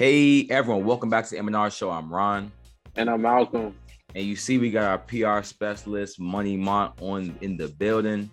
[0.00, 1.90] Hey everyone, welcome back to the M&R Show.
[1.90, 2.50] I'm Ron.
[2.96, 3.74] And I'm Malcolm.
[4.14, 8.30] And you see we got our PR specialist, Money Mont, on in the building.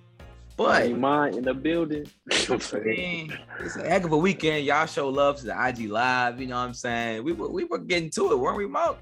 [0.56, 2.06] But Money Mont in the building.
[2.30, 4.66] man, it's a heck of a weekend.
[4.66, 6.40] Y'all show love to the IG Live.
[6.40, 7.26] You know what I'm saying?
[7.26, 8.96] We were we were getting to it, weren't we, Mo?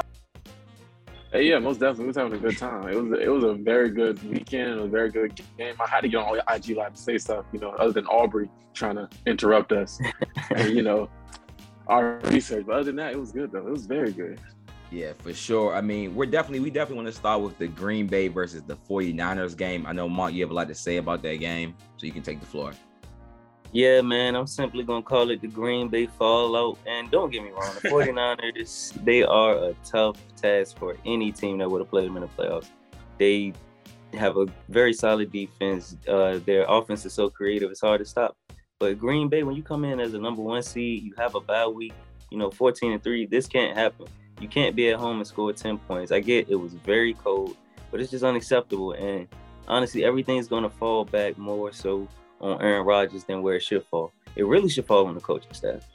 [1.32, 2.06] Hey, yeah, most definitely.
[2.06, 2.88] We was having a good time.
[2.88, 5.76] It was it was a very good weekend, a very good game.
[5.80, 8.50] I had to get on IG Live to say stuff, you know, other than Aubrey
[8.74, 10.00] trying to interrupt us.
[10.50, 11.10] and, you know,
[11.88, 12.66] our research.
[12.66, 13.68] But other than that, it was good though.
[13.68, 14.40] It was very good.
[14.92, 15.76] Yeah, for sure.
[15.76, 18.78] I mean, we're definitely we definitely want to start with the Green Bay versus the
[18.90, 19.86] 49ers game.
[19.86, 22.22] I know Mark, you have a lot to say about that game, so you can
[22.22, 22.72] take the floor.
[23.72, 26.78] Yeah, man, I'm simply gonna call it the Green Bay fallout.
[26.86, 31.58] And don't get me wrong, the 49ers, they are a tough task for any team
[31.58, 32.70] that would have played them in the playoffs.
[33.18, 33.54] They
[34.14, 35.98] have a very solid defense.
[36.08, 38.38] Uh, their offense is so creative, it's hard to stop.
[38.80, 41.40] But Green Bay, when you come in as a number one seed, you have a
[41.40, 41.94] bye week,
[42.30, 44.06] you know, 14 and 3, this can't happen.
[44.42, 46.12] You can't be at home and score 10 points.
[46.12, 47.56] I get it was very cold,
[47.90, 48.92] but it's just unacceptable.
[48.92, 49.30] And
[49.70, 52.06] honestly, everything's gonna fall back more so
[52.42, 54.12] on Aaron Rodgers than where it should fall.
[54.36, 55.88] It really should fall on the coaching staff,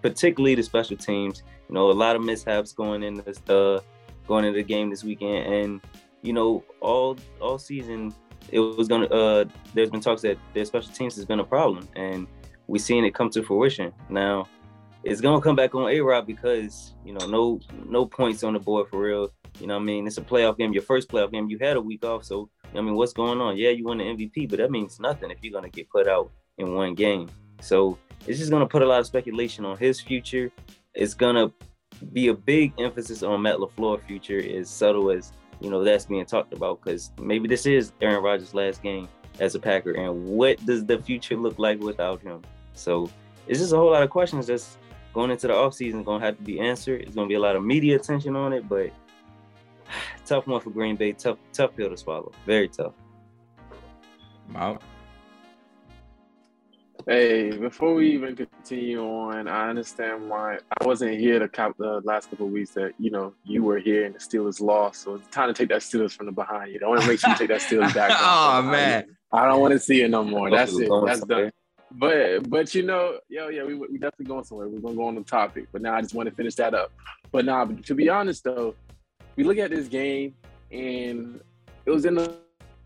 [0.00, 1.42] particularly the special teams.
[1.68, 3.80] You know, a lot of mishaps going into this, uh,
[4.28, 5.80] going into the game this weekend, and
[6.22, 8.14] you know, all all season
[8.50, 9.06] it was gonna.
[9.06, 12.26] Uh, there's been talks that their special teams has been a problem, and
[12.66, 13.92] we've seen it come to fruition.
[14.08, 14.48] Now,
[15.04, 18.60] it's gonna come back on A Rod because you know no no points on the
[18.60, 19.32] board for real.
[19.60, 21.50] You know, I mean, it's a playoff game, your first playoff game.
[21.50, 23.56] You had a week off, so I mean, what's going on?
[23.56, 26.30] Yeah, you won the MVP, but that means nothing if you're gonna get put out
[26.58, 27.28] in one game.
[27.60, 30.50] So it's just gonna put a lot of speculation on his future.
[30.94, 31.52] It's gonna
[32.12, 36.24] be a big emphasis on Matt LaFleur future, as subtle as you know that's being
[36.24, 39.08] talked about because maybe this is Aaron Rodgers' last game
[39.40, 42.42] as a Packer, and what does the future look like without him?
[42.74, 43.10] So
[43.46, 44.78] it's just a whole lot of questions that's
[45.12, 47.02] going into the offseason going to have to be answered.
[47.02, 48.90] It's going to be a lot of media attention on it, but
[50.26, 51.12] tough one for Green Bay.
[51.12, 52.32] Tough, tough pill to swallow.
[52.46, 52.92] Very tough.
[54.54, 54.78] Wow.
[57.08, 62.02] Hey, before we even continue on, I understand why I wasn't here the, cap, the
[62.04, 65.04] last couple of weeks that you know you were here and the Steelers lost.
[65.04, 66.80] So it's time to take that Steelers from the behind you.
[66.84, 68.10] I want to make sure you take that Steelers back.
[68.14, 70.50] oh man, I don't want to see it no more.
[70.50, 70.90] That's it.
[71.06, 71.50] That's done.
[71.92, 74.68] But but you know, yo, yeah, we we definitely going somewhere.
[74.68, 75.68] We're gonna go on the topic.
[75.72, 76.92] But now I just want to finish that up.
[77.32, 78.74] But now, to be honest though,
[79.34, 80.34] we look at this game
[80.70, 81.40] and
[81.86, 82.36] it was in the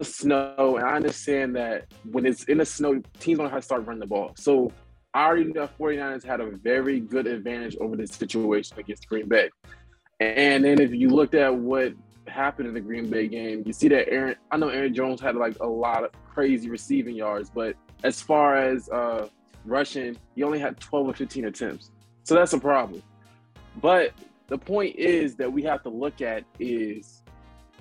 [0.01, 3.87] snow, and I understand that when it's in the snow, teams don't have to start
[3.87, 4.33] running the ball.
[4.37, 4.73] So
[5.15, 9.51] I already know 49ers had a very good advantage over this situation against Green Bay.
[10.21, 11.93] And then if you looked at what
[12.27, 15.37] happened in the Green Bay game, you see that Aaron, I know Aaron Jones had
[15.37, 19.29] like a lot of crazy receiving yards, but as far as uh,
[19.65, 21.91] rushing, he only had 12 or 15 attempts.
[22.25, 23.03] So that's a problem.
[23.81, 24.13] But
[24.49, 27.22] the point is that we have to look at is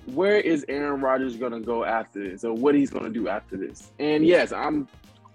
[0.06, 3.28] where is Aaron Rodgers going to go after this, or what he's going to do
[3.28, 3.90] after this?
[3.98, 4.88] And yes, I'm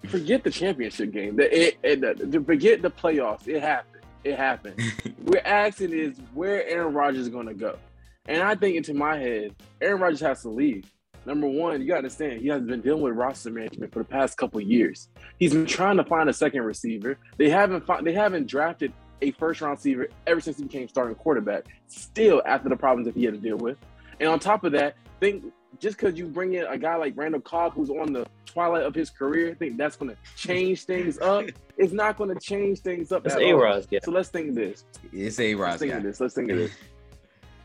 [0.06, 1.36] forget the championship game.
[1.36, 3.48] The, it, it, the, forget the playoffs.
[3.48, 4.02] It happened.
[4.24, 4.80] It happened.
[5.24, 7.78] We're asking is where Aaron Rodgers is going to go,
[8.26, 10.84] and I think into my head, Aaron Rodgers has to leave.
[11.26, 14.04] Number one, you got to understand he has been dealing with roster management for the
[14.04, 15.08] past couple years.
[15.38, 17.18] He's been trying to find a second receiver.
[17.36, 21.66] They haven't they haven't drafted a first round receiver ever since he became starting quarterback.
[21.86, 23.76] Still, after the problems that he had to deal with,
[24.20, 25.44] and on top of that, think
[25.78, 28.94] just because you bring in a guy like Randall Cobb, who's on the twilight of
[28.94, 31.46] his career, think that's going to change things up.
[31.76, 33.26] It's not going to change things up.
[33.26, 34.00] It's A Rod's, yeah.
[34.02, 34.84] So let's think of this.
[35.12, 35.80] It's A Rod's.
[35.80, 36.20] Let's think of this.
[36.20, 36.72] Let's think of this.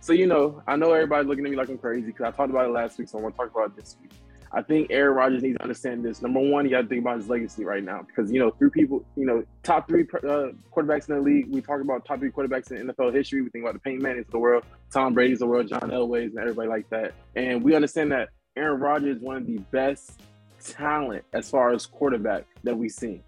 [0.03, 2.49] So you know, I know everybody's looking at me like I'm crazy because I talked
[2.49, 4.11] about it last week, so I want to talk about it this week.
[4.55, 6.21] I think Aaron Rodgers needs to understand this.
[6.21, 8.69] Number one, you got to think about his legacy right now because you know, three
[8.69, 11.47] people, you know, top three uh, quarterbacks in the league.
[11.49, 13.41] We talk about top three quarterbacks in NFL history.
[13.41, 15.89] We think about the Peyton Manning's of the world, Tom Brady's of the world, John
[15.89, 17.13] Elway's, and everybody like that.
[17.35, 20.21] And we understand that Aaron Rodgers is one of the best
[20.63, 23.23] talent as far as quarterback that we've seen.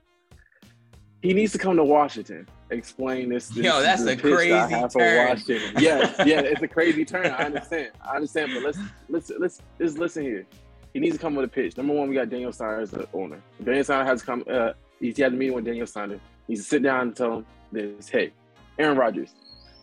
[1.23, 2.47] He needs to come to Washington.
[2.69, 3.49] Explain this.
[3.49, 5.39] this Yo, that's a crazy that turn.
[5.79, 7.25] Yes, yeah, it's a crazy turn.
[7.25, 7.91] I understand.
[8.03, 8.77] I understand, but let's
[9.09, 10.45] let's let's just listen here
[10.95, 11.75] he needs to come with a pitch.
[11.75, 13.41] Number one, we got Daniel Snyder as the owner.
[13.61, 14.45] Daniel Snyder has to come.
[14.49, 16.21] Uh, he's had a meeting with Daniel Snyder.
[16.47, 18.07] He needs to sit down and tell him this.
[18.07, 18.31] Hey,
[18.79, 19.33] Aaron Rodgers,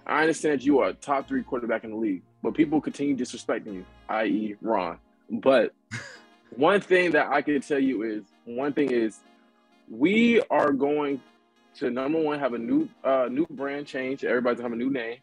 [0.06, 3.74] I understand you are a top three quarterback in the league, but people continue disrespecting
[3.74, 4.96] you, i.e., Ron.
[5.28, 5.74] But
[6.56, 9.18] one thing that I can tell you is one thing is
[9.90, 11.20] we are going
[11.74, 14.24] to number one have a new uh, new brand change.
[14.24, 15.18] Everybody's gonna have a new name.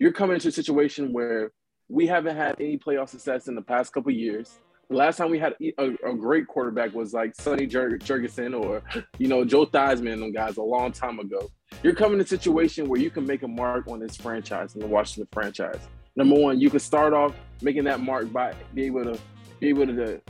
[0.00, 1.52] You're coming into a situation where
[1.88, 4.58] we haven't had any playoff success in the past couple years
[4.90, 8.82] last time we had a, a great quarterback was like Sonny Jer- Jurgensen or
[9.18, 11.50] you know Joe Theismann, and them guys a long time ago.
[11.82, 14.80] You're coming in a situation where you can make a mark on this franchise in
[14.80, 15.80] the Washington franchise.
[16.16, 19.18] Number one, you can start off making that mark by be able to
[19.60, 20.20] be able to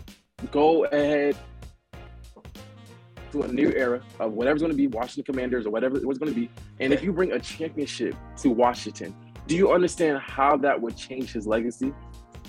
[0.51, 1.37] go ahead
[3.33, 6.19] to a new era of whatever's going to be Washington Commanders or whatever it was
[6.19, 6.51] going to be.
[6.81, 9.15] And if you bring a championship to Washington,
[9.47, 11.93] do you understand how that would change his legacy?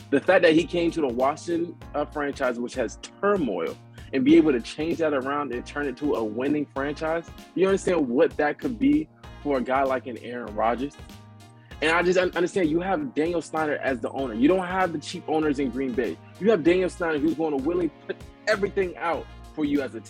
[0.10, 3.78] The fact that he came to the Washington uh, franchise, which has turmoil,
[4.12, 7.68] and be able to change that around and turn it to a winning franchise, you
[7.68, 9.08] understand what that could be
[9.44, 10.98] for a guy like an Aaron Rodgers?
[11.82, 14.34] And I just understand you have Daniel Snyder as the owner.
[14.34, 16.18] You don't have the cheap owners in Green Bay.
[16.40, 18.18] You have Daniel Snyder who's going to willingly put
[18.48, 20.02] everything out for you as a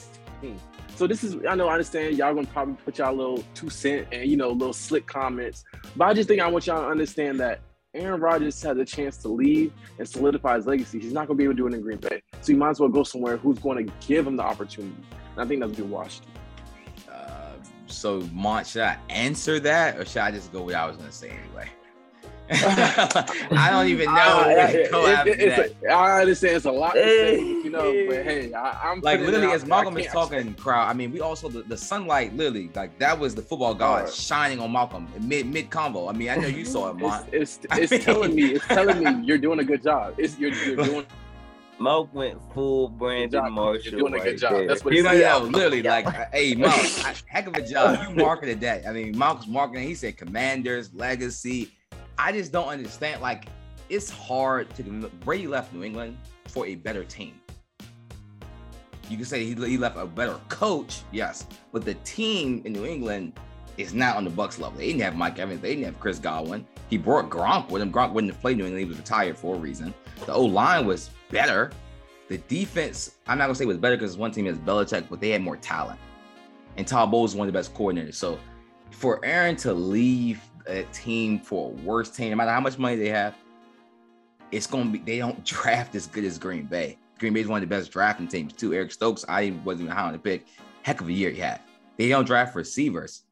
[0.41, 0.59] team.
[0.95, 4.07] So this is I know I understand y'all gonna probably put y'all little two cent
[4.11, 5.63] and you know little slick comments,
[5.95, 7.61] but I just think I want y'all to understand that
[7.95, 10.99] Aaron Rodgers has a chance to leave and solidify his legacy.
[10.99, 12.79] He's not gonna be able to do it in Green Bay, so you might as
[12.79, 14.95] well go somewhere who's going to give him the opportunity.
[15.33, 16.31] And I think that's be Washington.
[17.11, 17.53] Uh,
[17.87, 20.97] so, Mont, should I answer that, or should I just go with what I was
[20.97, 21.67] gonna say anyway?
[22.51, 24.11] I don't even know.
[24.11, 28.51] Uh, it, it, a, I understand it's a lot to say, you know, but hey,
[28.53, 30.89] I, am like literally as Malcolm is talking, crowd.
[30.89, 34.11] I mean, we also the, the sunlight, literally, like that was the football god uh,
[34.11, 36.09] shining on Malcolm mid mid convo.
[36.09, 37.27] I mean, I know you saw it, Mark.
[37.31, 40.15] It's it's, it's telling me, it's telling me you're doing a good job.
[40.17, 41.05] It's you're, you're doing.
[41.77, 43.91] Mark went full Brandon Marshall.
[43.91, 44.53] You're doing a good job.
[44.53, 44.67] There.
[44.67, 45.21] That's what he's saying.
[45.21, 46.75] Yo, literally, like, hey, Mark,
[47.27, 48.09] heck of a job.
[48.09, 48.87] You marketed that.
[48.87, 49.87] I mean, Mark's marketing.
[49.87, 51.71] He said Commanders, Legacy,
[52.19, 53.21] I just don't understand.
[53.21, 53.47] Like,
[53.87, 54.83] it's hard to
[55.21, 56.17] Brady left New England
[56.49, 57.39] for a better team.
[59.09, 63.39] You can say he, left a better coach, yes, but the team in New England
[63.77, 64.77] is not on the Bucks level.
[64.77, 66.67] They didn't have Mike Evans, they didn't have Chris Godwin.
[66.89, 67.91] He brought Gronk with him.
[67.91, 68.83] Gronk wouldn't have played New England.
[68.83, 69.93] He was retired for a reason.
[70.25, 71.71] The O line was better.
[72.27, 75.29] The defense, I'm not gonna say was better because one team has Belichick, but they
[75.29, 75.99] had more talent.
[76.75, 78.15] And Todd Bowles is one of the best coordinators.
[78.15, 78.37] So
[78.91, 82.95] for Aaron to leave a team for a worse team, no matter how much money
[82.95, 83.35] they have,
[84.51, 86.97] it's gonna be they don't draft as good as Green Bay.
[87.19, 88.73] Green Bay is one of the best drafting teams too.
[88.73, 90.45] Eric Stokes, I wasn't even high on the pick.
[90.83, 91.59] Heck of a year he had.
[91.97, 93.23] They don't draft receivers.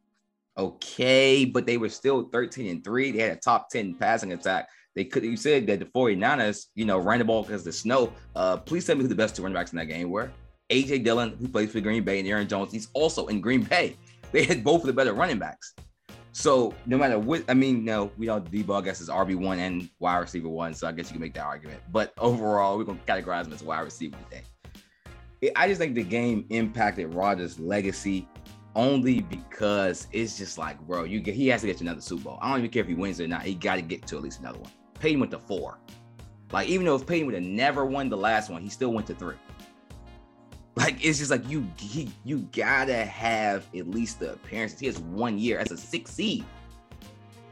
[0.58, 3.12] Okay, but they were still 13 and 3.
[3.12, 4.68] They had a top 10 passing attack.
[4.96, 8.12] They could you said that the 49ers, you know, ran the ball because the snow.
[8.36, 10.32] Uh, please tell me who the best two running backs in that game were.
[10.70, 12.72] AJ Dillon, who plays for Green Bay, and Aaron Jones.
[12.72, 13.96] He's also in Green Bay.
[14.32, 15.74] They had both of the better running backs.
[16.38, 19.58] So no matter what, I mean, no, we don't Deebo, I guess, is RB one
[19.58, 20.76] and wide receiver one.
[20.76, 21.82] So I guess you can make that argument.
[21.92, 25.52] But overall, we're gonna categorize him as wide receiver today.
[25.56, 28.28] I just think the game impacted Rodgers' legacy
[28.76, 32.26] only because it's just like, bro, you get he has to get to another Super
[32.26, 32.38] Bowl.
[32.40, 33.42] I don't even care if he wins or not.
[33.42, 34.72] He got to get to at least another one.
[35.00, 35.80] Peyton went to four.
[36.52, 39.08] Like even though if Peyton would have never won the last one, he still went
[39.08, 39.38] to three.
[40.78, 44.80] Like it's just like you he, you gotta have at least the appearances.
[44.80, 46.46] He has one year as a six seed.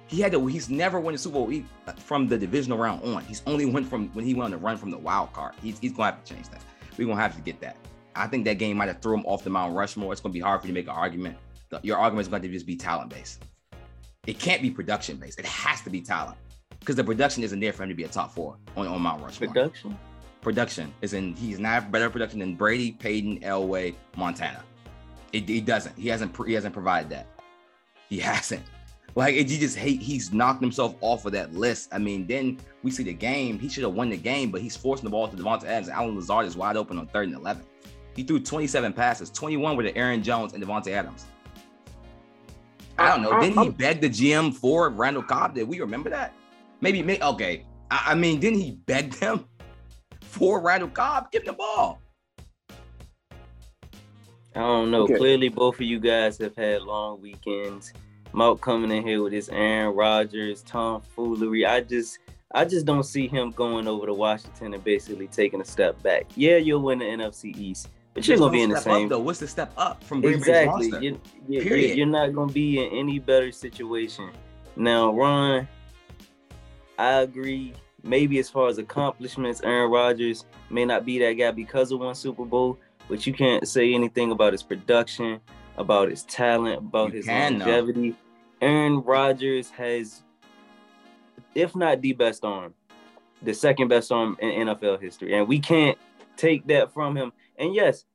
[0.05, 0.45] He had to.
[0.45, 1.51] He's never won a Super Bowl
[1.97, 3.23] from the divisional round on.
[3.25, 5.55] He's only went from when he went on the run from the wild card.
[5.63, 6.61] He's, he's gonna have to change that.
[6.99, 7.77] We're gonna have to get that.
[8.15, 10.11] I think that game might have threw him off the Mount Rushmore.
[10.11, 11.35] It's gonna be hard for you to make an argument.
[11.81, 13.43] Your argument is going to just be talent based.
[14.27, 15.39] It can't be production based.
[15.39, 16.37] It has to be talent
[16.79, 19.23] because the production isn't there for him to be a top four on, on Mount
[19.23, 19.47] Rushmore.
[19.49, 19.97] Production
[20.45, 24.63] production is in he's not better production than Brady, Peyton, Elway, Montana.
[25.33, 25.97] It, he doesn't.
[25.97, 26.37] He hasn't.
[26.45, 27.27] He hasn't provided that.
[28.09, 28.61] He hasn't.
[29.15, 30.01] Like it, you just hate.
[30.01, 31.89] He's knocked himself off of that list.
[31.91, 33.57] I mean, then we see the game.
[33.57, 35.89] He should have won the game, but he's forcing the ball to Davante Adams.
[35.89, 37.63] Allen Lazard is wide open on third and eleven.
[38.15, 41.25] He threw 27 passes, 21 with the Aaron Jones and Davante Adams.
[42.97, 43.41] I don't know.
[43.41, 45.55] Didn't he beg the GM for Randall Cobb?
[45.55, 46.33] Did we remember that?
[46.79, 47.65] Maybe, maybe okay.
[47.91, 49.45] I, I mean, didn't he beg them?
[50.35, 51.31] For Randall Cobb.
[51.31, 52.01] Give him the ball.
[54.53, 55.03] I don't know.
[55.03, 55.17] Okay.
[55.17, 57.93] Clearly, both of you guys have had long weekends.
[58.31, 61.65] Mark coming in here with his Aaron Rodgers, tomfoolery.
[61.65, 62.19] I just,
[62.53, 66.25] I just don't see him going over to Washington and basically taking a step back.
[66.35, 69.05] Yeah, you'll win the NFC East, but you're gonna be in the same.
[69.05, 69.19] Up, though.
[69.19, 70.89] What's the step up from Green exactly?
[70.89, 74.31] You're, you're, you're not gonna be in any better situation.
[74.75, 75.67] Now, Ron,
[76.97, 77.73] I agree
[78.05, 82.15] maybe as far as accomplishments, Aaron Rodgers may not be that guy because of one
[82.15, 82.77] Super Bowl,
[83.09, 85.41] but you can't say anything about his production,
[85.77, 88.09] about his talent, about you his longevity.
[88.09, 88.15] Know.
[88.61, 90.23] Aaron Rodgers has,
[91.53, 92.73] if not the best arm,
[93.41, 95.35] the second best arm in NFL history.
[95.35, 95.97] And we can't
[96.37, 97.33] take that from him.
[97.57, 98.05] And yes,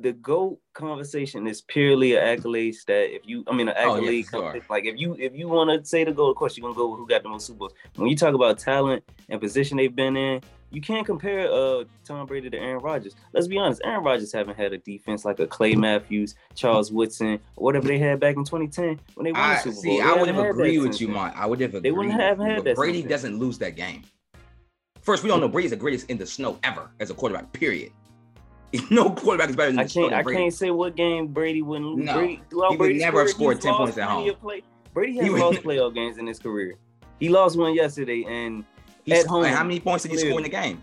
[0.00, 3.10] the GOAT conversation is purely an accolade stat.
[3.10, 4.62] If you, I mean, an accolade, oh, yeah, sure.
[4.70, 6.90] like if you if you want to say the GOAT, of course you're gonna go
[6.90, 7.74] with who got the most Super Bowls.
[7.96, 12.26] When you talk about talent and position they've been in, you can't compare uh Tom
[12.26, 13.14] Brady to Aaron Rodgers.
[13.32, 17.38] Let's be honest, Aaron Rodgers haven't had a defense like a Clay Matthews, Charles Woodson,
[17.56, 19.82] whatever they had back in 2010 when they won I, the Super Bowl.
[19.82, 21.36] See, I would have agreed with you, Mike.
[21.36, 22.76] I would have They wouldn't have had that.
[22.76, 24.02] Brady doesn't lose that game.
[25.02, 27.52] First, we don't know Brady's the greatest in the snow ever as a quarterback.
[27.52, 27.90] Period.
[28.90, 30.12] No quarterback is better than I can't.
[30.12, 32.04] I can't say what game Brady wouldn't lose.
[32.06, 34.34] No, Brady, he would Brady's never have scored ten points at home.
[34.36, 34.62] Play.
[34.94, 36.76] Brady has lost playoff games in his career.
[37.20, 38.64] He lost one yesterday, and
[39.04, 39.44] He's, at home.
[39.44, 40.82] How many points did he score in the game?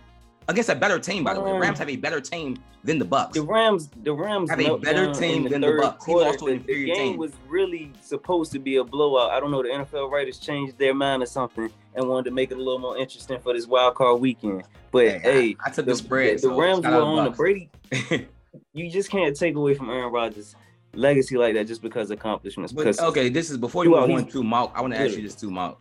[0.50, 1.52] Against a better team, by the way.
[1.52, 1.80] Rams mm.
[1.80, 3.36] have a better team than the Bucks.
[3.36, 6.04] The Rams, the Rams have a better team the than the Bucks.
[6.08, 7.18] He lost to an inferior the game team.
[7.18, 9.30] was really supposed to be a blowout.
[9.30, 9.62] I don't know.
[9.62, 12.80] The NFL writers changed their mind or something and wanted to make it a little
[12.80, 14.64] more interesting for this wild card weekend.
[14.90, 16.38] But hey, hey I, I, took the, the spread.
[16.38, 17.70] The, so Rams were on the Brady.
[18.74, 20.56] you just can't take away from Aaron Rodgers'
[20.96, 22.74] legacy like that just because accomplishments.
[22.74, 24.72] But, because okay, this is before you move on to Mark.
[24.74, 25.78] I want to ask you this too, Mark.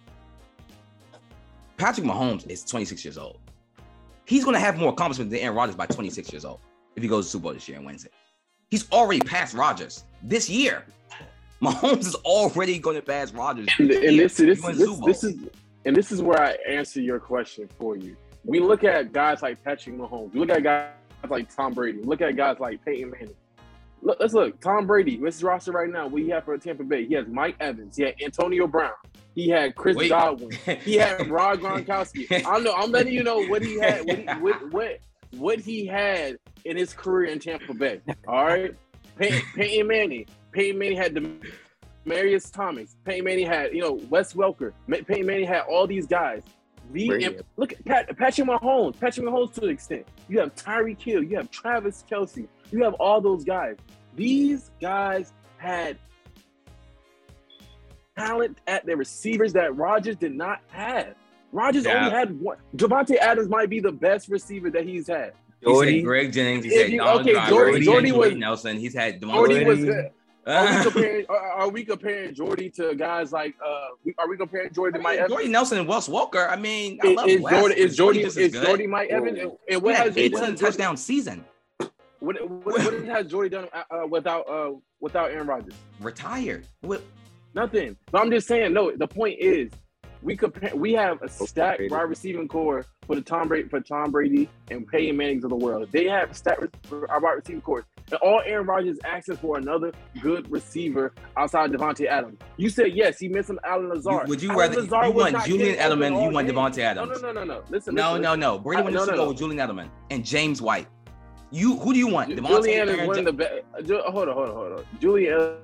[1.78, 3.38] Patrick Mahomes is 26 years old.
[4.28, 6.60] He's going to have more accomplishments than Aaron Rodgers by 26 years old
[6.96, 8.12] if he goes to Super Bowl this year and wins it.
[8.70, 10.84] He's already passed Rodgers this year.
[11.62, 13.68] Mahomes is already going to pass Rodgers.
[13.78, 15.36] And, and this, this, this, this is
[15.86, 18.18] and this is where I answer your question for you.
[18.44, 20.34] We look at guys like Patrick Mahomes.
[20.34, 20.90] We look at guys
[21.30, 21.98] like Tom Brady.
[21.98, 23.34] We look at guys like Peyton Manning.
[24.02, 24.60] Look, let's look.
[24.60, 26.06] Tom Brady, this roster right now.
[26.06, 27.06] What he have for Tampa Bay?
[27.06, 27.96] He has Mike Evans.
[27.96, 28.92] He had Antonio Brown.
[29.38, 30.08] He had Chris Wait.
[30.08, 30.50] Godwin.
[30.82, 32.44] He had Rob Gronkowski.
[32.44, 32.74] I know.
[32.74, 34.04] I'm letting you know what he had.
[34.04, 34.98] What, he, what, what,
[35.30, 38.00] what he had in his career in Tampa Bay.
[38.26, 38.74] All right.
[39.16, 40.26] Pey- Peyton Manning.
[40.50, 41.30] Peyton Manning had the
[42.04, 42.96] Marius Thomas.
[43.04, 44.72] Peyton Manning had, you know, Wes Welker.
[44.90, 46.42] Peyton Manning had all these guys.
[46.90, 48.98] We look at Pat, Patrick Mahomes.
[48.98, 50.04] Patrick Mahomes to an extent.
[50.28, 51.22] You have Tyreek Hill.
[51.22, 52.48] You have Travis Kelce.
[52.72, 53.76] You have all those guys.
[54.16, 55.96] These guys had
[58.18, 61.14] talent at their receivers that Rodgers did not have.
[61.52, 61.98] Rodgers yeah.
[61.98, 62.58] only had one.
[62.76, 65.32] Davante Adams might be the best receiver that he's had.
[65.62, 66.64] Jordy, Greg Jennings.
[66.64, 68.78] He said, okay, Jordy, Jordy, was Nelson.
[68.78, 69.84] He's had Jordy was.
[69.84, 70.10] Good.
[70.48, 71.26] Are we comparing?
[71.28, 73.54] Are we comparing Jordy to guys like?
[73.62, 75.30] Uh, are we comparing Jordy to Mike Evans?
[75.30, 76.48] Jordy Nelson and Wes Welker.
[76.48, 79.40] I mean, I is, Wes, Jordy is Jordy is, is Jordy Mike Evans?
[79.68, 80.56] And what has he done?
[80.56, 81.44] Touchdown season.
[82.20, 85.74] What, what, what has Jordy done uh, uh, without uh, without Aaron Rodgers?
[86.00, 86.66] Retired.
[86.80, 87.02] What,
[87.54, 87.96] Nothing.
[88.10, 89.70] But I'm just saying, no, the point is
[90.22, 94.10] we compare we have a stacked wide receiving corps for the Tom Brady for Tom
[94.10, 95.88] Brady and Peyton Manning's of the world.
[95.92, 97.84] They have stacked uh, wide receiving corps.
[98.10, 102.38] And all Aaron Rodgers asking for another good receiver outside Davante Adams.
[102.56, 104.28] You said yes, he missed some Allen Lazard.
[104.28, 107.08] Would you Alan rather Lazard you want Julian Edelman, you want Davante Adams?
[107.08, 107.64] No, no, no, no, no.
[107.68, 108.58] Listen, no, listen, no, no.
[108.58, 109.28] Brady went to no, no.
[109.28, 110.88] with Julian Edelman and James White.
[111.50, 112.30] You who do you want?
[112.30, 113.52] Davante Julian is one of the best.
[113.74, 114.84] Uh, hold on, hold on, hold on.
[115.00, 115.56] Julian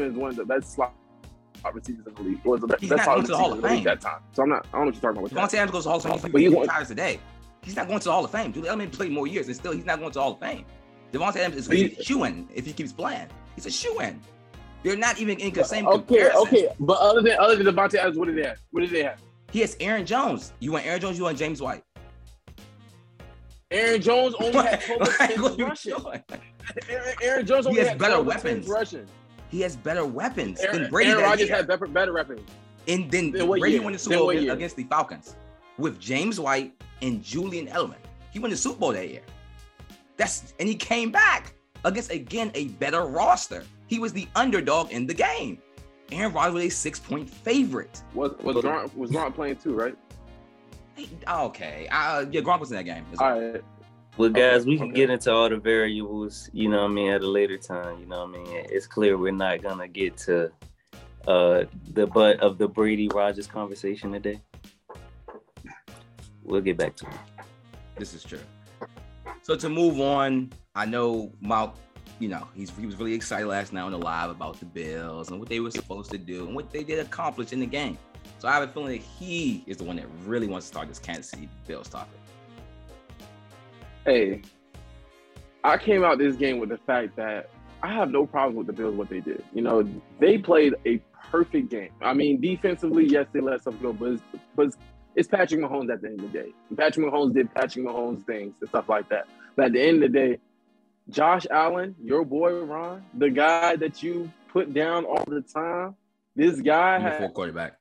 [0.00, 0.94] is one of the best slot
[1.72, 2.44] receivers in the league.
[2.44, 4.20] Was the best, best slot receiver in the league that time.
[4.32, 4.66] So I'm not.
[4.72, 5.50] I don't know what you're talking about.
[5.50, 6.32] Davante Adams goes to Hall of Fame.
[6.32, 7.20] But he's retires today.
[7.62, 8.52] He's not going to the Hall of Fame.
[8.52, 10.64] Julian Edelman played more years, and still he's not going to the Hall of Fame.
[11.12, 13.28] Davante Adams is a shoe in if he keeps playing.
[13.54, 14.20] He's a shoe in.
[14.82, 15.86] They're not even in the same.
[15.86, 16.42] Okay, comparison.
[16.42, 18.58] okay, but other than other than Davante Adams, what did they have?
[18.70, 19.20] What did they have?
[19.52, 20.52] He has Aaron Jones.
[20.58, 21.18] You want Aaron Jones?
[21.18, 21.84] You want James White?
[23.70, 24.82] Aaron Jones only had
[25.36, 25.94] 12 rushing.
[26.88, 28.66] Aaron, Aaron Jones only he has had better weapons.
[28.68, 29.06] Rushing.
[29.52, 31.10] He has better weapons Aaron, than Brady.
[31.10, 32.40] Aaron Rodgers had better, better weapons.
[32.88, 33.82] And then Brady year?
[33.82, 35.36] won the Super Bowl against, against the Falcons
[35.76, 37.96] with James White and Julian Edelman.
[38.32, 39.20] He won the Super Bowl that year.
[40.16, 41.54] That's and he came back
[41.84, 43.64] against again a better roster.
[43.88, 45.58] He was the underdog in the game.
[46.10, 48.02] Aaron Rodgers was a six point favorite.
[48.14, 49.96] Was was Gronk, was Gronk playing too, right?
[51.28, 51.88] Okay.
[51.90, 53.04] Uh, yeah, Gronk was in that game.
[53.18, 53.62] All right.
[54.18, 54.96] Well, guys, we can okay.
[54.96, 57.98] get into all the variables, you know what I mean, at a later time.
[57.98, 58.66] You know what I mean?
[58.68, 60.52] It's clear we're not going to get to
[61.26, 61.64] uh,
[61.94, 64.38] the butt of the Brady Rodgers conversation today.
[66.42, 67.12] We'll get back to it.
[67.96, 68.40] This is true.
[69.40, 71.72] So to move on, I know Mont,
[72.18, 75.30] you know, he's he was really excited last night on the live about the Bills
[75.30, 77.96] and what they were supposed to do and what they did accomplish in the game.
[78.38, 80.88] So I have a feeling that he is the one that really wants to start
[80.88, 82.18] this Kansas City Bills topic.
[84.04, 84.42] Hey,
[85.62, 87.50] I came out this game with the fact that
[87.82, 89.44] I have no problem with the Bills what they did.
[89.54, 90.98] You know, they played a
[91.30, 91.90] perfect game.
[92.00, 94.22] I mean, defensively, yes, they let stuff go, but it's,
[94.56, 94.74] but
[95.14, 96.52] it's Patrick Mahomes at the end of the day.
[96.76, 99.26] Patrick Mahomes did Patrick Mahomes things and stuff like that.
[99.54, 100.38] But at the end of the day,
[101.08, 105.94] Josh Allen, your boy Ron, the guy that you put down all the time,
[106.34, 107.74] this guy had quarterback.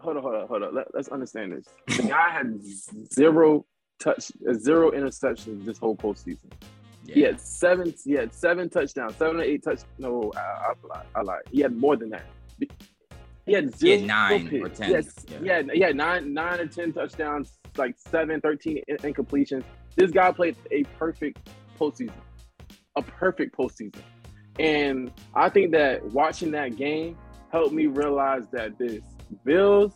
[0.00, 0.74] Hold on, hold on, hold on.
[0.74, 1.96] Let, us understand this.
[1.96, 2.60] The guy had
[3.12, 3.64] zero
[4.02, 6.50] touch, zero interceptions this whole postseason.
[7.04, 7.14] Yeah.
[7.14, 7.94] He had seven.
[8.04, 9.80] He had seven touchdowns, seven or eight touch.
[9.98, 11.42] No, I, I, I, I lied.
[11.50, 12.24] He had more than that.
[13.44, 13.92] He had zero.
[13.94, 14.64] He had nine picks.
[14.64, 14.90] or ten.
[14.90, 15.38] Yes, yeah.
[15.40, 19.64] he, had, he had nine, nine or ten touchdowns, like 7, 13 incompletions.
[19.96, 22.12] This guy played a perfect postseason,
[22.96, 24.00] a perfect postseason.
[24.58, 27.16] And I think that watching that game
[27.50, 29.00] helped me realize that this
[29.44, 29.92] Bills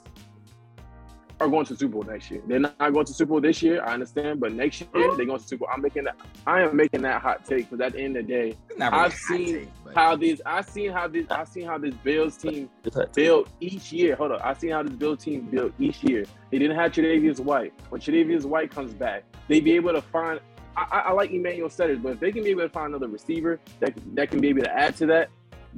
[1.41, 2.43] are going to Super Bowl next year.
[2.47, 5.39] They're not going to Super Bowl this year, I understand, but next year they're going
[5.39, 5.69] to Super Bowl.
[5.73, 6.17] I'm making that.
[6.47, 9.15] I am making that hot take because at the end of the day, really I've
[9.15, 10.41] seen take, how these.
[10.47, 11.27] I've seen how this.
[11.31, 12.71] I've seen how this Bills team
[13.15, 14.17] build each year.
[14.17, 16.25] Hold on, I've seen how this Bills team build each year.
[16.51, 17.75] They didn't have Tre'Davious White.
[17.91, 20.41] When Tre'Davious White comes back, they be able to find.
[20.77, 23.59] I, I like Emmanuel Sanders, but if they can be able to find another receiver
[23.81, 25.31] that that can be able to add to that,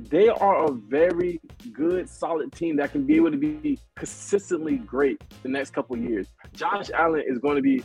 [0.05, 1.40] they are a very
[1.73, 6.28] good, solid team that can be able to be consistently great the next couple years.
[6.52, 7.83] Josh Allen is going to be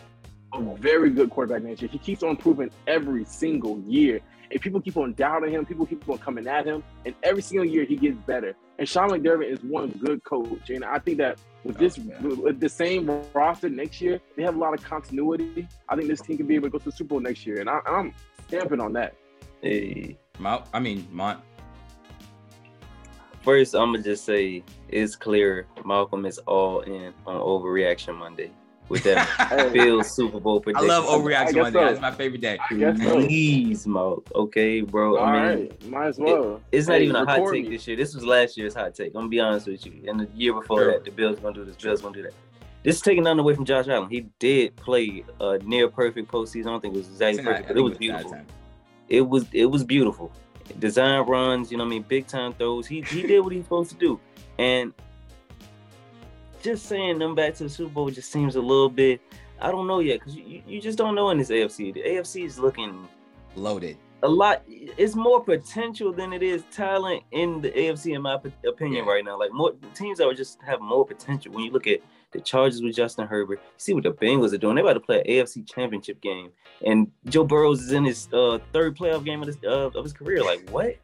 [0.54, 1.90] a very good quarterback next year.
[1.92, 4.20] He keeps on improving every single year.
[4.52, 7.66] And people keep on doubting him, people keep on coming at him, and every single
[7.66, 8.56] year he gets better.
[8.78, 10.70] And Sean McDermott is one good coach.
[10.70, 14.56] And I think that with this oh, with the same roster next year, they have
[14.56, 15.68] a lot of continuity.
[15.90, 17.60] I think this team can be able to go to the Super Bowl next year.
[17.60, 18.14] And I, am
[18.48, 19.16] stamping on that.
[19.62, 20.20] Hey.
[20.74, 21.38] I mean, my
[23.44, 28.52] First, I'm gonna just say it's clear Malcolm is all in on Overreaction Monday
[28.88, 30.90] with that Bills Super Bowl prediction.
[30.90, 31.80] I love Overreaction Monday.
[31.80, 31.86] So.
[31.86, 32.58] That's my favorite day.
[32.70, 34.32] Please, Malc.
[34.34, 35.18] Okay, bro.
[35.18, 35.86] All I mean, right.
[35.90, 36.56] might as well.
[36.56, 37.76] It, it's not hey, even a hot take me.
[37.76, 37.98] this year.
[37.98, 39.08] This was last year's hot take.
[39.08, 40.06] I'm gonna be honest with you.
[40.08, 40.92] And the year before sure.
[40.94, 41.76] that, the Bills gonna do this.
[41.76, 42.34] Bills gonna do that.
[42.84, 44.10] This is taking nothing away from Josh Allen.
[44.10, 46.68] He did play a near perfect postseason.
[46.68, 48.38] I don't think it was exactly perfect, but it was beautiful.
[49.10, 50.32] It was it was beautiful
[50.80, 52.88] design runs, you know I mean, big time throws.
[52.88, 54.20] He he did what he's supposed to do.
[54.60, 54.94] And
[56.62, 59.22] just saying them back to the Super Bowl just seems a little bit
[59.64, 61.94] I don't know yet because you, you just don't know in this AFC.
[61.94, 63.08] The AFC is looking
[63.56, 63.98] loaded.
[64.24, 64.62] A lot.
[64.68, 69.12] It's more potential than it is talent in the AFC, in my opinion, yeah.
[69.12, 69.40] right now.
[69.40, 71.54] Like more teams that would just have more potential.
[71.54, 72.02] When you look at
[72.34, 73.60] the Chargers with Justin Herbert.
[73.64, 74.76] You see what the Bengals are doing.
[74.76, 76.50] They're about to play an AFC Championship game,
[76.86, 80.14] and Joe Burrows is in his uh, third playoff game of his, uh, of his
[80.14, 80.44] career.
[80.44, 80.98] Like what?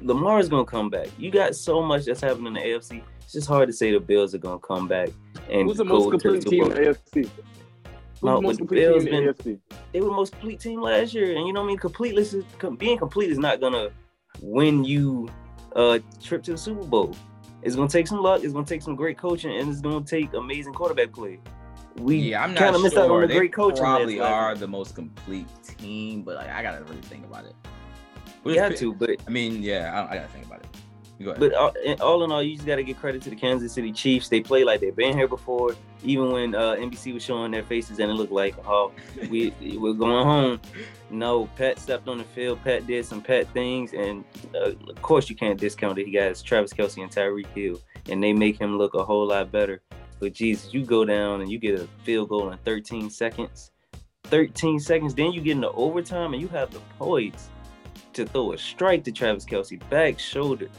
[0.00, 1.08] Lamar is gonna come back.
[1.18, 3.02] You got so much that's happening in the AFC.
[3.20, 5.10] It's just hard to say the Bills are gonna come back
[5.50, 7.30] and Who's the most complete team in the AFC?
[8.22, 9.58] No, the the Bills been, the
[9.92, 11.78] they were the most complete team last year, and you know what I mean.
[11.78, 12.44] Completeness is
[12.78, 13.90] being complete is not gonna
[14.40, 15.28] win you
[15.76, 17.14] a trip to the Super Bowl.
[17.64, 18.44] It's gonna take some luck.
[18.44, 21.40] It's gonna take some great coaching, and it's gonna take amazing quarterback play.
[21.96, 23.82] We yeah, I'm not kind of missed out on the they great coaching.
[23.82, 25.46] Probably are the most complete
[25.78, 27.54] team, but like I gotta really think about it.
[28.44, 30.66] We have to, but I mean, yeah, I, I gotta think about it.
[31.20, 33.92] But all, all, in all, you just got to give credit to the Kansas City
[33.92, 34.28] Chiefs.
[34.28, 35.76] They play like they've been here before.
[36.02, 38.92] Even when uh, NBC was showing their faces and it looked like, oh,
[39.30, 40.60] we we're going home.
[41.10, 42.62] No, Pat stepped on the field.
[42.64, 44.24] Pat did some Pat things, and
[44.54, 46.06] uh, of course you can't discount it.
[46.06, 49.52] He got Travis Kelce and Tyreek Hill, and they make him look a whole lot
[49.52, 49.82] better.
[50.18, 53.70] But Jesus, you go down and you get a field goal in 13 seconds.
[54.24, 57.50] 13 seconds, then you get into overtime and you have the poise
[58.14, 60.70] to throw a strike to Travis Kelce back shoulder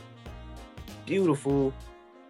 [1.05, 1.73] beautiful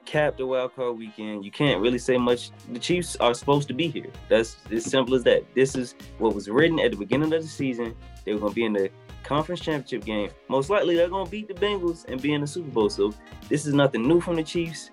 [0.06, 1.44] cap the wild card weekend.
[1.44, 2.52] You can't really say much.
[2.72, 4.12] The Chiefs are supposed to be here.
[4.30, 5.44] That's as simple as that.
[5.56, 7.96] This is what was written at the beginning of the season.
[8.24, 8.90] They were going to be in the
[9.24, 10.30] conference championship game.
[10.48, 12.90] Most likely, they're going to beat the Bengals and be in the Super Bowl.
[12.90, 13.14] So
[13.50, 14.92] this is nothing new from the Chiefs.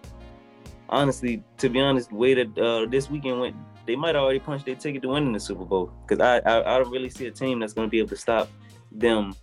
[0.88, 4.64] Honestly, to be honest, the way that uh, this weekend went, they might already punch
[4.64, 5.92] their ticket to winning the Super Bowl.
[6.06, 8.16] Because I, I I don't really see a team that's going to be able to
[8.16, 8.48] stop
[8.90, 9.34] them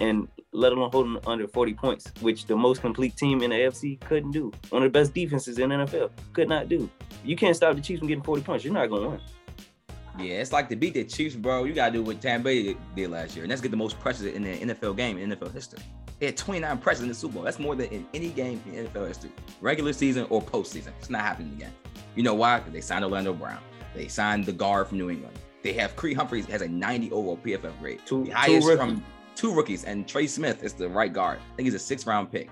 [0.00, 4.00] and let alone holding under 40 points, which the most complete team in the AFC
[4.00, 4.52] couldn't do.
[4.70, 6.88] One of the best defenses in NFL could not do.
[7.24, 8.64] You can't stop the Chiefs from getting 40 points.
[8.64, 9.20] You're not going to win.
[10.18, 11.62] Yeah, it's like to beat the Chiefs, bro.
[11.62, 14.26] You gotta do what Tampa Bay did last year, and that's get the most pressures
[14.34, 15.78] in the NFL game in NFL history.
[16.18, 17.42] They had 29 pressures in the Super Bowl.
[17.44, 19.30] That's more than in any game in NFL history,
[19.60, 20.88] regular season or postseason.
[20.98, 21.72] It's not happening again.
[22.16, 22.58] You know why?
[22.58, 23.60] Because they signed Orlando Brown.
[23.94, 25.38] They signed the guard from New England.
[25.62, 29.04] They have Creed Humphreys has a 90 overall PFF grade, two, the highest from
[29.38, 31.38] two rookies, and Trey Smith is the right guard.
[31.38, 32.50] I think he's a six round pick.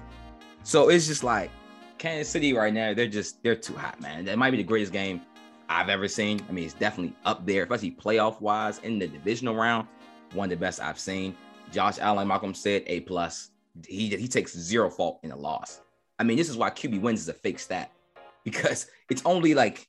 [0.63, 1.51] So it's just like
[1.99, 4.25] Kansas City right now, they're just they're too hot, man.
[4.25, 5.21] That might be the greatest game
[5.69, 6.41] I've ever seen.
[6.49, 9.89] I mean, it's definitely up there, especially playoff wise in the divisional round.
[10.33, 11.37] One of the best I've seen.
[11.73, 13.51] Josh Allen, Malcolm said, A plus.
[13.87, 15.81] He he takes zero fault in a loss.
[16.21, 17.91] I mean, this is why QB wins is a fake stat
[18.45, 19.89] because it's only like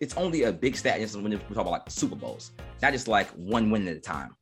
[0.00, 2.50] it's only a big stat just when we talk about like Super Bowls,
[2.82, 4.34] not just like one win at a time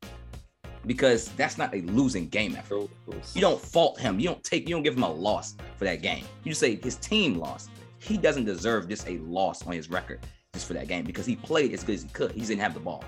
[0.86, 2.88] because that's not a losing game effort.
[3.34, 4.18] You don't fault him.
[4.18, 4.68] You don't take.
[4.68, 6.24] You don't give him a loss for that game.
[6.44, 7.70] You just say his team lost.
[7.98, 10.20] He doesn't deserve just a loss on his record
[10.52, 12.32] just for that game because he played as good as he could.
[12.32, 13.04] He didn't have the ball.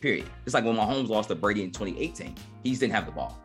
[0.00, 0.26] Period.
[0.44, 2.34] It's like when Mahomes lost to Brady in 2018.
[2.62, 3.38] He didn't have the ball.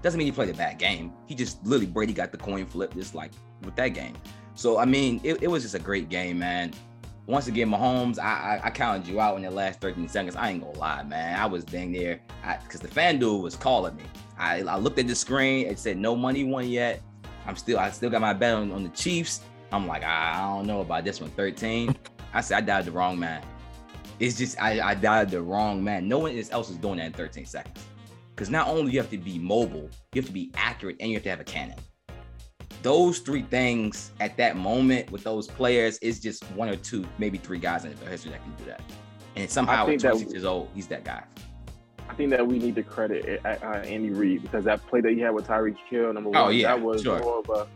[0.00, 1.12] Doesn't mean he played a bad game.
[1.26, 3.32] He just literally Brady got the coin flip just like
[3.64, 4.14] with that game.
[4.54, 6.72] So I mean, it, it was just a great game, man.
[7.28, 8.22] Once again, Mahomes, I,
[8.56, 10.34] I, I counted you out in the last 13 seconds.
[10.34, 11.38] I ain't gonna lie, man.
[11.38, 12.20] I was dang there
[12.64, 14.04] because the FanDuel was calling me.
[14.38, 15.66] I, I looked at the screen.
[15.66, 17.02] It said no money won yet.
[17.46, 19.42] I'm still I still got my bet on, on the Chiefs.
[19.72, 21.28] I'm like I, I don't know about this one.
[21.32, 21.94] 13.
[22.32, 23.42] I said I died the wrong man.
[24.18, 26.08] It's just I, I died the wrong man.
[26.08, 27.84] No one else is doing that in 13 seconds.
[28.34, 31.16] Because not only you have to be mobile, you have to be accurate, and you
[31.16, 31.76] have to have a cannon
[32.82, 37.38] those three things at that moment with those players is just one or two, maybe
[37.38, 38.80] three guys in the history that can do that.
[39.36, 41.24] And somehow at 26 years old, he's that guy.
[42.08, 45.12] I think that we need to credit uh, uh, Andy Reid because that play that
[45.12, 47.20] he had with Tyreek Hill, number oh, one, oh, yeah, that was sure.
[47.20, 47.68] more of a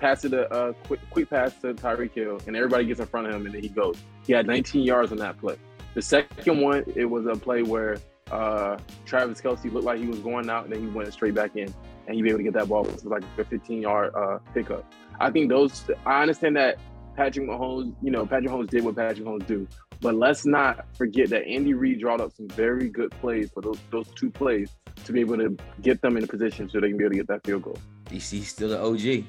[0.00, 3.26] pass to a uh, quick quick pass to Tyreek Hill, and everybody gets in front
[3.26, 3.96] of him, and then he goes.
[4.26, 5.56] He had 19 yards on that play.
[5.94, 7.98] The second one, it was a play where
[8.30, 11.54] uh, Travis Kelce looked like he was going out, and then he went straight back
[11.56, 11.72] in
[12.06, 14.92] and he'd be able to get that ball with like a 15 yard uh, pickup.
[15.20, 15.84] I think those.
[16.06, 16.78] I understand that
[17.16, 19.66] Patrick Mahomes, you know, Patrick Mahomes did what Patrick Mahomes do,
[20.00, 23.78] but let's not forget that Andy Reid drawed up some very good plays for those
[23.90, 24.70] those two plays
[25.04, 27.16] to be able to get them in a position so they can be able to
[27.16, 27.78] get that field goal.
[28.10, 29.24] He's, he's still the OG.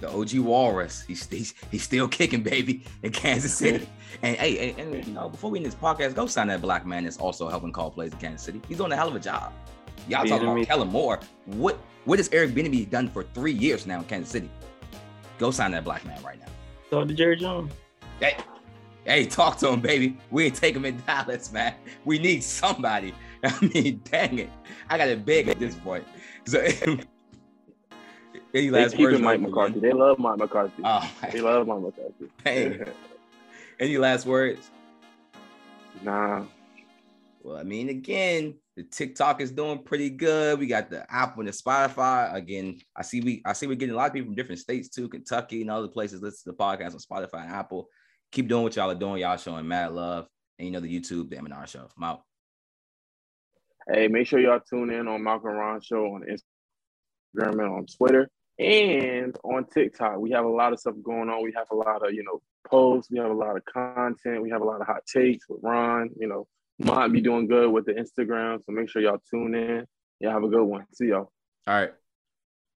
[0.00, 1.02] The OG Walrus.
[1.02, 3.88] He's, he's he's still kicking, baby, in Kansas City.
[4.22, 6.86] and hey, and, and, you know, before we end this podcast, go sign that black
[6.86, 8.60] man that's also helping call plays in Kansas City.
[8.68, 9.52] He's doing a hell of a job.
[10.08, 11.20] Y'all talking about Kellen Moore.
[11.46, 11.78] What
[12.08, 14.50] what has Eric Bieniemy done for three years now in Kansas City?
[15.38, 16.46] Go sign that black man right now.
[16.90, 17.70] Talk to Jerry Jones.
[18.18, 18.38] Hey,
[19.04, 20.16] hey, talk to him, baby.
[20.30, 21.74] We ain't take him in Dallas, man.
[22.06, 23.12] We need somebody.
[23.44, 24.48] I mean, dang it.
[24.88, 26.02] I gotta beg at this point.
[26.46, 26.60] So
[28.54, 29.20] any last they words?
[29.20, 29.78] Mike McCarthy.
[29.78, 30.82] They love Mike McCarthy.
[30.82, 32.30] Oh, they love Mike McCarthy.
[32.42, 32.84] Hey.
[33.78, 34.70] any last words?
[36.02, 36.46] Nah.
[37.42, 40.60] Well, I mean, again, the TikTok is doing pretty good.
[40.60, 42.32] We got the Apple and the Spotify.
[42.32, 44.88] Again, I see we I see we're getting a lot of people from different states
[44.88, 47.88] too, Kentucky and other places listen to the podcast on Spotify and Apple.
[48.30, 49.20] Keep doing what y'all are doing.
[49.20, 50.28] Y'all showing mad love.
[50.60, 51.88] And you know the YouTube, the MNR show.
[51.96, 52.22] I'm out.
[53.92, 58.30] Hey, make sure y'all tune in on Malcolm Ron Show on Instagram and on Twitter
[58.60, 60.18] and on TikTok.
[60.18, 61.42] We have a lot of stuff going on.
[61.42, 63.10] We have a lot of, you know, posts.
[63.10, 64.40] We have a lot of content.
[64.40, 66.46] We have a lot of hot takes with Ron, you know,
[66.78, 68.58] might be doing good with the Instagram.
[68.64, 69.84] So make sure y'all tune in.
[70.20, 70.84] Y'all have a good one.
[70.92, 71.32] See y'all.
[71.66, 71.92] All right.